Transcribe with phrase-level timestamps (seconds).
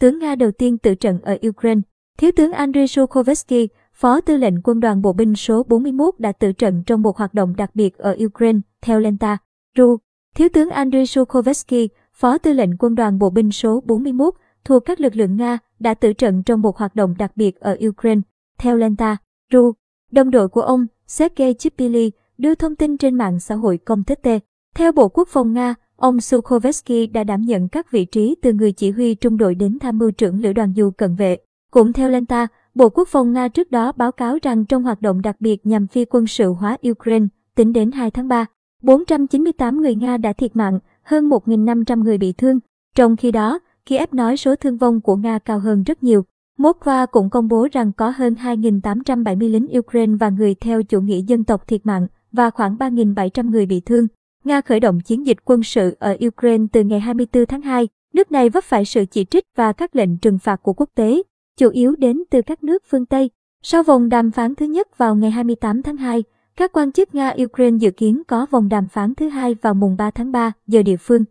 [0.00, 1.80] tướng Nga đầu tiên tử trận ở Ukraine.
[2.18, 6.52] Thiếu tướng Andriy Sukhovetsky, Phó tư lệnh quân đoàn bộ binh số 41 đã tử
[6.52, 9.38] trận trong một hoạt động đặc biệt ở Ukraine, theo Lenta.
[9.76, 9.96] Ru,
[10.34, 14.34] Thiếu tướng Andriy Sukhovetsky, Phó tư lệnh quân đoàn bộ binh số 41,
[14.64, 17.76] thuộc các lực lượng Nga, đã tử trận trong một hoạt động đặc biệt ở
[17.88, 18.20] Ukraine,
[18.58, 19.16] theo Lenta.
[19.52, 19.72] Ru,
[20.10, 24.22] đồng đội của ông, Sergei Chipili, đưa thông tin trên mạng xã hội công tích
[24.22, 24.28] T.
[24.74, 28.72] Theo Bộ Quốc phòng Nga, ông Sukhovetsky đã đảm nhận các vị trí từ người
[28.72, 31.38] chỉ huy trung đội đến tham mưu trưởng lữ đoàn dù cận vệ.
[31.70, 35.22] Cũng theo Lenta, Bộ Quốc phòng Nga trước đó báo cáo rằng trong hoạt động
[35.22, 38.46] đặc biệt nhằm phi quân sự hóa Ukraine, tính đến 2 tháng 3,
[38.82, 42.58] 498 người Nga đã thiệt mạng, hơn 1.500 người bị thương.
[42.94, 46.24] Trong khi đó, Kiev nói số thương vong của Nga cao hơn rất nhiều.
[46.58, 51.20] Moskva cũng công bố rằng có hơn 2.870 lính Ukraine và người theo chủ nghĩa
[51.26, 54.06] dân tộc thiệt mạng và khoảng 3.700 người bị thương.
[54.44, 57.88] Nga khởi động chiến dịch quân sự ở Ukraine từ ngày 24 tháng 2.
[58.14, 61.22] Nước này vấp phải sự chỉ trích và các lệnh trừng phạt của quốc tế,
[61.56, 63.30] chủ yếu đến từ các nước phương Tây.
[63.62, 66.24] Sau vòng đàm phán thứ nhất vào ngày 28 tháng 2,
[66.56, 70.10] các quan chức Nga-Ukraine dự kiến có vòng đàm phán thứ hai vào mùng 3
[70.10, 71.24] tháng 3 giờ địa phương.